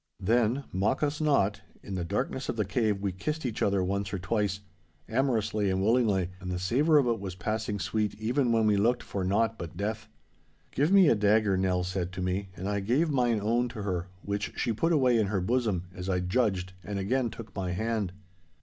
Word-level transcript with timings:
Then 0.19 0.63
(mock 0.71 1.03
us 1.03 1.21
not) 1.21 1.61
in 1.83 1.93
the 1.93 2.03
darkness 2.03 2.49
of 2.49 2.55
the 2.55 2.65
cave 2.65 3.01
we 3.01 3.11
kissed 3.11 3.45
each 3.45 3.61
other 3.61 3.83
once 3.83 4.11
or 4.11 4.17
twice, 4.17 4.61
amorously 5.07 5.69
and 5.69 5.79
willingly, 5.83 6.31
and 6.39 6.51
the 6.51 6.57
savour 6.57 6.97
of 6.97 7.05
it 7.05 7.19
was 7.19 7.35
passing 7.35 7.77
sweet 7.77 8.15
even 8.15 8.51
when 8.51 8.65
we 8.65 8.77
looked 8.77 9.03
for 9.03 9.23
naught 9.23 9.59
but 9.59 9.77
death. 9.77 10.07
'Give 10.71 10.91
me 10.91 11.07
a 11.07 11.13
dagger,' 11.13 11.55
Nell 11.55 11.83
said 11.83 12.11
to 12.13 12.21
me, 12.23 12.49
and 12.55 12.67
I 12.67 12.79
gave 12.79 13.11
mine 13.11 13.41
own 13.41 13.69
to 13.69 13.83
her, 13.83 14.07
which 14.23 14.53
she 14.55 14.73
put 14.73 14.91
away 14.91 15.19
in 15.19 15.27
her 15.27 15.39
bosom, 15.39 15.83
as 15.93 16.09
I 16.09 16.19
judged, 16.19 16.73
and 16.83 16.97
again 16.97 17.29
took 17.29 17.55
my 17.55 17.69
hand. 17.71 18.11